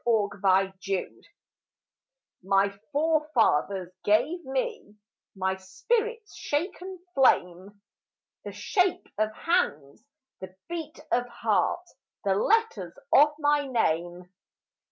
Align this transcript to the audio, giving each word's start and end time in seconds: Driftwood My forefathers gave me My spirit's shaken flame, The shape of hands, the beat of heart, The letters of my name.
Driftwood 0.03 1.27
My 2.41 2.69
forefathers 2.91 3.93
gave 4.03 4.43
me 4.43 4.95
My 5.35 5.57
spirit's 5.57 6.35
shaken 6.35 6.97
flame, 7.13 7.79
The 8.43 8.51
shape 8.51 9.05
of 9.19 9.31
hands, 9.31 10.03
the 10.39 10.55
beat 10.69 10.99
of 11.11 11.27
heart, 11.27 11.87
The 12.23 12.33
letters 12.33 12.95
of 13.13 13.33
my 13.37 13.67
name. 13.67 14.27